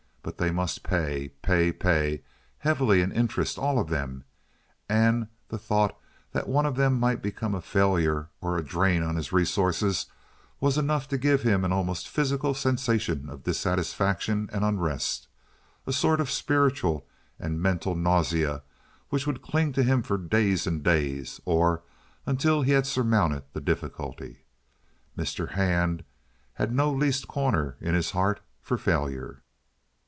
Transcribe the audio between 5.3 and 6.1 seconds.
the thought